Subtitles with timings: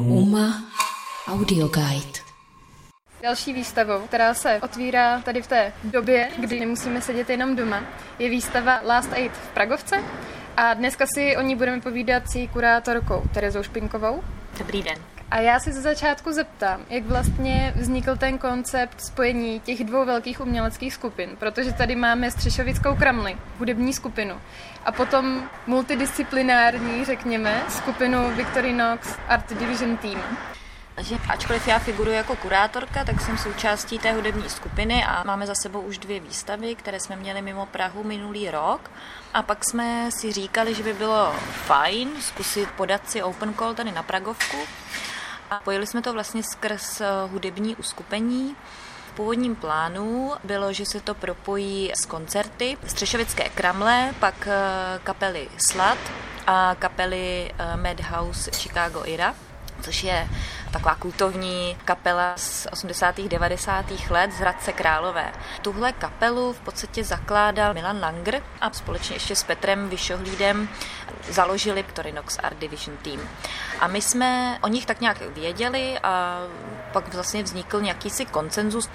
[0.00, 0.62] Uma
[1.28, 2.18] Audio Guide.
[3.22, 7.82] Další výstavou, která se otvírá tady v té době, kdy nemusíme sedět jenom doma,
[8.18, 9.96] je výstava Last Aid v Pragovce.
[10.56, 14.22] A dneska si o ní budeme povídat s její kurátorkou Terezou Špinkovou.
[14.58, 15.21] Dobrý den.
[15.32, 20.40] A já si ze začátku zeptám, jak vlastně vznikl ten koncept spojení těch dvou velkých
[20.40, 24.40] uměleckých skupin, protože tady máme Střešovickou kramli, hudební skupinu,
[24.84, 30.22] a potom multidisciplinární, řekněme, skupinu Victorinox Art Division Team.
[30.94, 35.54] Takže ačkoliv já figuruji jako kurátorka, tak jsem součástí té hudební skupiny a máme za
[35.54, 38.90] sebou už dvě výstavy, které jsme měli mimo Prahu minulý rok.
[39.34, 41.32] A pak jsme si říkali, že by bylo
[41.66, 44.56] fajn zkusit podat si open call tady na Pragovku.
[45.52, 48.56] A pojeli jsme to vlastně skrz eh, hudební uskupení.
[49.08, 55.48] V původním plánu bylo, že se to propojí s koncerty Střešovické kramle, pak eh, kapely
[55.68, 55.98] Slat
[56.46, 59.34] a kapely eh, Madhouse Chicago Ira
[59.80, 60.28] což je
[60.70, 63.20] taková kultovní kapela z 80.
[63.20, 63.84] 90.
[64.10, 65.32] let z Hradce Králové.
[65.62, 70.68] Tuhle kapelu v podstatě zakládal Milan Langer a společně ještě s Petrem Vyšohlídem
[71.28, 73.20] založili Torinox Art Division Team.
[73.80, 76.40] A my jsme o nich tak nějak věděli a
[76.92, 78.88] pak vlastně vznikl nějaký si koncenzus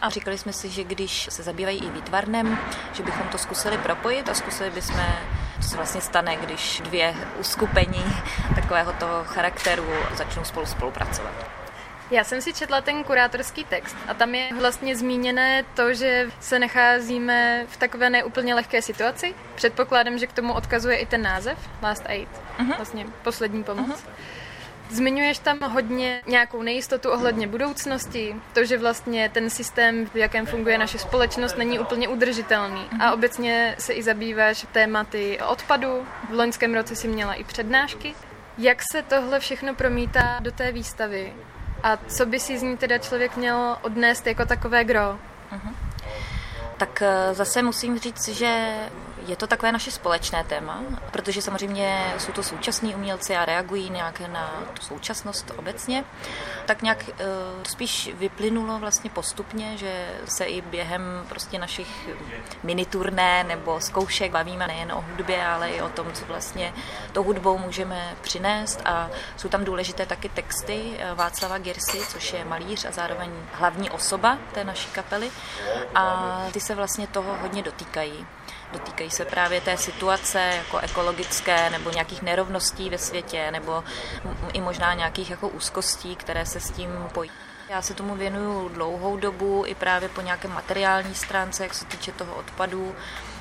[0.00, 2.58] a říkali jsme si, že když se zabývají i výtvarnem,
[2.92, 5.04] že bychom to zkusili propojit a zkusili bychom
[5.62, 8.04] co se vlastně stane, když dvě uskupení
[8.54, 11.32] takového toho charakteru začnou spolu spolupracovat.
[12.10, 16.58] Já jsem si četla ten kurátorský text a tam je vlastně zmíněné to, že se
[16.58, 19.34] nacházíme v takové neúplně lehké situaci.
[19.54, 22.76] Předpokládám, že k tomu odkazuje i ten název Last Aid, uh-huh.
[22.76, 23.88] vlastně poslední pomoc.
[23.88, 24.10] Uh-huh.
[24.92, 30.78] Zmiňuješ tam hodně nějakou nejistotu ohledně budoucnosti, to, že vlastně ten systém, v jakém funguje
[30.78, 32.80] naše společnost, není úplně udržitelný.
[33.00, 33.12] A mhm.
[33.12, 36.06] obecně se i zabýváš tématy odpadu.
[36.30, 38.14] V loňském roce si měla i přednášky.
[38.58, 41.32] Jak se tohle všechno promítá do té výstavy?
[41.82, 45.18] A co by si z ní teda člověk měl odnést jako takové gro?
[45.52, 45.74] Uh-huh.
[46.76, 48.74] Tak eh, zase musím říct, že
[49.26, 54.20] je to takové naše společné téma, protože samozřejmě jsou to současní umělci a reagují nějak
[54.20, 56.04] na tu současnost obecně.
[56.66, 57.24] Tak nějak eh,
[57.68, 62.08] spíš vyplynulo vlastně postupně, že se i během prostě našich
[62.62, 66.72] miniturné nebo zkoušek bavíme nejen o hudbě, ale i o tom, co vlastně
[67.12, 72.44] tou hudbou můžeme přinést a jsou tam důležité taky texty eh, Václava Girsy, což je
[72.44, 75.30] malíř a zároveň hlavní osoba té naší kapely
[75.94, 78.26] a ty se vlastně toho hodně dotýkají.
[78.72, 83.84] Dotýkají se právě té situace jako ekologické nebo nějakých nerovností ve světě nebo
[84.52, 87.30] i možná nějakých jako úzkostí, které se s tím pojí.
[87.68, 92.12] Já se tomu věnuju dlouhou dobu i právě po nějaké materiální stránce, jak se týče
[92.12, 92.94] toho odpadu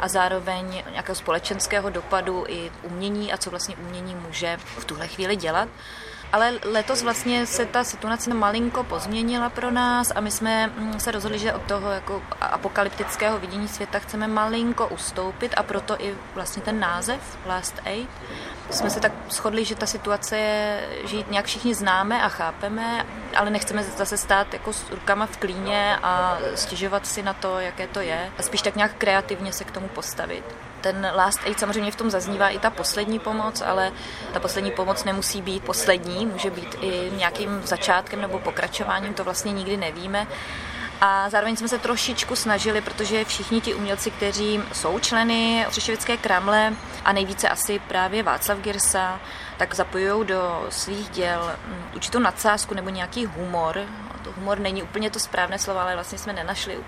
[0.00, 5.36] a zároveň nějakého společenského dopadu i umění a co vlastně umění může v tuhle chvíli
[5.36, 5.68] dělat.
[6.32, 11.10] Ale letos vlastně se ta situace malinko pozměnila pro nás a my jsme mm, se
[11.10, 16.62] rozhodli, že od toho jako apokalyptického vidění světa chceme malinko ustoupit a proto i vlastně
[16.62, 18.08] ten název Last Aid.
[18.70, 23.06] Jsme se tak shodli, že ta situace je, že ji nějak všichni známe a chápeme,
[23.36, 27.86] ale nechceme zase stát jako s rukama v klíně a stěžovat si na to, jaké
[27.86, 28.30] to je.
[28.38, 30.44] A spíš tak nějak kreativně se k tomu postavit.
[30.82, 33.92] Ten last aid samozřejmě v tom zaznívá i ta poslední pomoc, ale
[34.32, 39.52] ta poslední pomoc nemusí být poslední, může být i nějakým začátkem nebo pokračováním, to vlastně
[39.52, 40.26] nikdy nevíme.
[41.00, 46.72] A zároveň jsme se trošičku snažili, protože všichni ti umělci, kteří jsou členy Třešovické kramle
[47.04, 49.20] a nejvíce asi právě Václav Girsa,
[49.56, 53.80] tak zapojují do svých děl mm, určitou nadsázku nebo nějaký humor.
[54.24, 56.78] To humor není úplně to správné slovo, ale vlastně jsme nenašli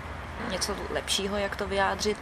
[0.49, 2.17] něco lepšího, jak to vyjádřit.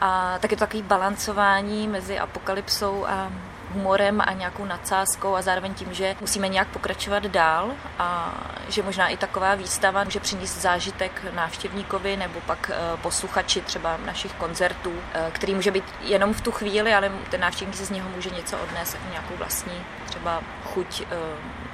[0.00, 3.32] A tak je to takový balancování mezi apokalypsou a
[3.74, 8.34] humorem a nějakou nadsázkou a zároveň tím, že musíme nějak pokračovat dál a
[8.68, 14.32] že možná i taková výstava může přinést zážitek návštěvníkovi nebo pak eh, posluchači třeba našich
[14.32, 18.10] koncertů, eh, který může být jenom v tu chvíli, ale ten návštěvník si z něho
[18.10, 21.16] může něco odnést, jako nějakou vlastní třeba chuť eh,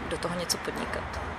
[0.09, 1.34] do toho něco podnikat.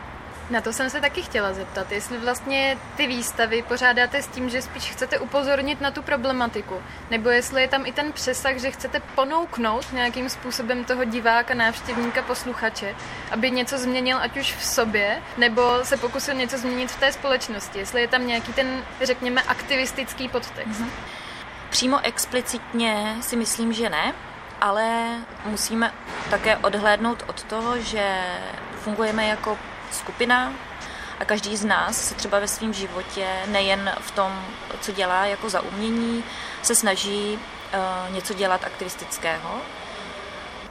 [0.50, 4.62] Na to jsem se taky chtěla zeptat, jestli vlastně ty výstavy pořádáte s tím, že
[4.62, 6.82] spíš chcete upozornit na tu problematiku,
[7.12, 12.22] nebo jestli je tam i ten přesah, že chcete ponouknout nějakým způsobem toho diváka, návštěvníka,
[12.22, 12.96] posluchače,
[13.32, 17.80] aby něco změnil ať už v sobě, nebo se pokusil něco změnit v té společnosti,
[17.80, 20.82] jestli je tam nějaký ten, řekněme, aktivistický podtext.
[20.82, 20.90] Mm-hmm.
[21.70, 24.14] Přímo explicitně si myslím, že ne,
[24.62, 25.06] ale
[25.46, 25.94] musíme
[26.30, 28.22] také odhlédnout od toho, že
[28.80, 29.58] fungujeme jako
[29.96, 30.54] skupina
[31.20, 34.46] a každý z nás se třeba ve svém životě, nejen v tom,
[34.82, 36.24] co dělá jako za umění,
[36.62, 39.62] se snaží uh, něco dělat aktivistického.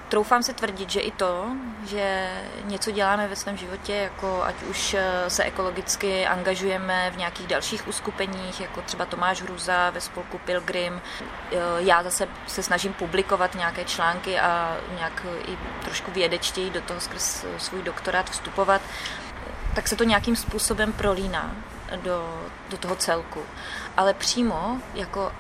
[0.09, 1.47] Troufám se tvrdit, že i to,
[1.87, 2.31] že
[2.65, 7.89] něco děláme ve svém životě, jako ať už eh, se ekologicky angažujeme v nějakých dalších
[7.89, 11.01] uskupeních, jako třeba Tomáš Hruza ve spolku Pilgrim.
[11.21, 17.01] Eh, já zase se snažím publikovat nějaké články a nějak i trošku vědečtěji do toho
[17.01, 18.81] skrz svůj doktorát vstupovat,
[19.75, 21.57] tak se to nějakým způsobem prolíná
[21.97, 23.43] do, do toho celku.
[23.97, 25.33] Ale přímo jako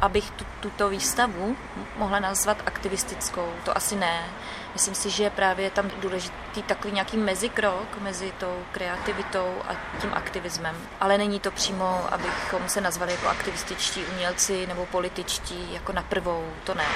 [0.00, 1.56] abych tu, tuto výstavu
[1.96, 4.24] mohla nazvat aktivistickou, to asi ne.
[4.72, 10.10] Myslím si, že právě je tam důležitý takový nějaký mezikrok mezi tou kreativitou a tím
[10.14, 10.76] aktivismem.
[11.00, 16.44] Ale není to přímo, abychom se nazvali jako aktivističtí umělci nebo političtí jako na prvou,
[16.64, 16.86] to ne.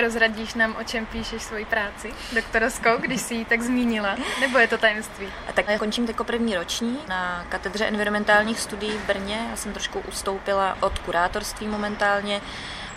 [0.00, 4.16] Prozradíš nám, o čem píšeš svoji práci doktorskou, když jsi ji tak zmínila?
[4.40, 5.26] Nebo je to tajemství?
[5.48, 9.46] A tak končím jako první roční na katedře environmentálních studií v Brně.
[9.50, 12.40] Já jsem trošku ustoupila od kurátorství momentálně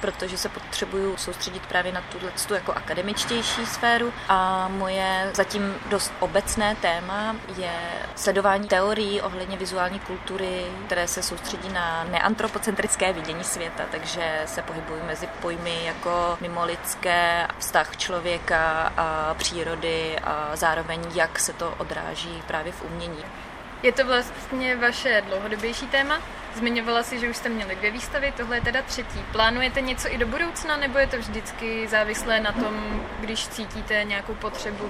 [0.03, 6.13] protože se potřebuju soustředit právě na tuhle tu jako akademičtější sféru a moje zatím dost
[6.19, 7.73] obecné téma je
[8.15, 15.01] sledování teorií ohledně vizuální kultury, které se soustředí na neantropocentrické vidění světa, takže se pohybují
[15.07, 22.71] mezi pojmy jako mimolidské, vztah člověka a přírody a zároveň jak se to odráží právě
[22.71, 23.23] v umění.
[23.83, 26.19] Je to vlastně vaše dlouhodobější téma?
[26.55, 29.25] Zmiňovala si, že už jste měli dvě výstavy, tohle je teda třetí.
[29.31, 34.33] Plánujete něco i do budoucna, nebo je to vždycky závislé na tom, když cítíte nějakou
[34.33, 34.89] potřebu?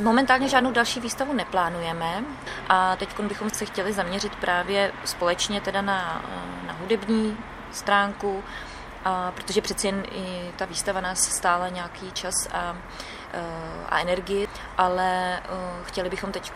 [0.00, 2.24] Momentálně žádnou další výstavu neplánujeme
[2.68, 6.24] a teď bychom se chtěli zaměřit právě společně teda na,
[6.66, 7.36] na hudební
[7.72, 8.44] stránku,
[9.04, 12.76] a protože přeci jen i ta výstava nás stála nějaký čas a,
[13.88, 14.48] a energii,
[14.78, 15.40] ale
[15.84, 16.52] chtěli bychom teď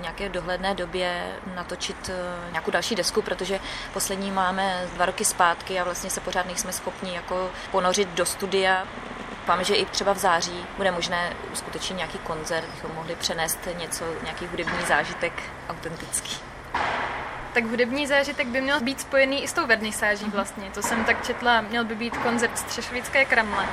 [0.00, 3.60] nějaké dohledné době natočit eh, nějakou další desku, protože
[3.92, 8.86] poslední máme dva roky zpátky a vlastně se pořád nejsme schopni jako ponořit do studia.
[9.30, 14.04] Doufám, že i třeba v září bude možné uskutečnit nějaký koncert, bychom mohli přenést něco,
[14.22, 16.47] nějaký hudební zážitek autentický.
[17.58, 20.70] Tak hudební zážitek by měl být spojený i s tou vernisáží vlastně.
[20.74, 23.66] To jsem tak četla, měl by být koncert z Třešovické kramle.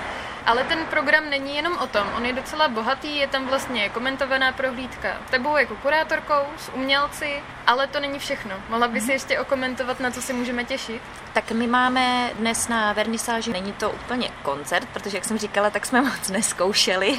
[0.45, 4.51] Ale ten program není jenom o tom, on je docela bohatý, je tam vlastně komentovaná
[4.51, 8.55] prohlídka tebou jako kurátorkou, s umělci, ale to není všechno.
[8.69, 9.11] Mohla by si mhm.
[9.11, 11.01] ještě okomentovat, na co si můžeme těšit?
[11.33, 15.85] Tak my máme dnes na vernisáži, není to úplně koncert, protože jak jsem říkala, tak
[15.85, 17.17] jsme moc neskoušeli.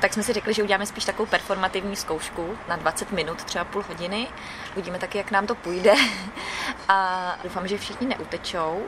[0.00, 3.84] tak jsme si řekli, že uděláme spíš takovou performativní zkoušku na 20 minut, třeba půl
[3.88, 4.26] hodiny.
[4.72, 5.89] Uvidíme taky, jak nám to půjde.
[6.88, 8.82] A doufám, že všichni neutečou.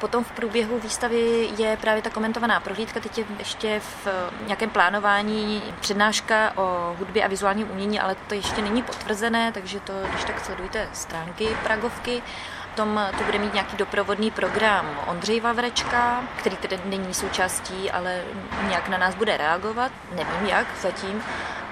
[0.00, 3.00] Potom v průběhu výstavy je právě ta komentovaná prohlídka.
[3.00, 4.08] Teď je ještě v
[4.46, 9.92] nějakém plánování přednáška o hudbě a vizuálním umění, ale to ještě není potvrzené, takže to,
[10.10, 12.22] když tak sledujte stránky Pragovky.
[12.70, 18.22] Potom to bude mít nějaký doprovodný program Ondřej Vavrečka, který tedy není součástí, ale
[18.68, 19.92] nějak na nás bude reagovat.
[20.12, 21.22] Nevím jak zatím.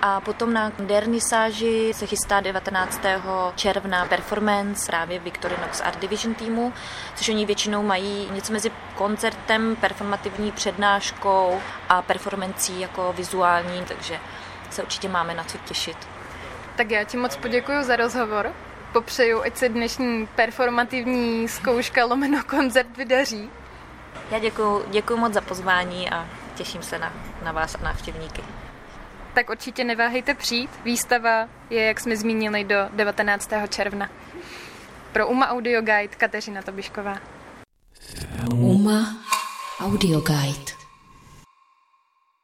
[0.06, 3.00] A potom na dernisáži se chystá 19.
[3.56, 6.72] června performance právě Victorinox Art Division týmu,
[7.14, 14.20] což oni většinou mají něco mezi koncertem, performativní přednáškou a performancí jako vizuální, takže
[14.70, 15.96] se určitě máme na co těšit.
[16.76, 18.52] Tak já ti moc poděkuji za rozhovor.
[18.92, 23.50] Popřeju, ať se dnešní performativní zkouška lomeno koncert vydaří.
[24.30, 27.12] Já děkuji, děkuji moc za pozvání a těším se na,
[27.44, 28.42] na vás a návštěvníky
[29.34, 30.70] tak určitě neváhejte přijít.
[30.84, 33.50] Výstava je, jak jsme zmínili, do 19.
[33.68, 34.10] června.
[35.12, 37.18] Pro UMA Audio Guide Kateřina Tobišková.
[38.54, 39.16] UMA
[39.80, 40.73] Audio Guide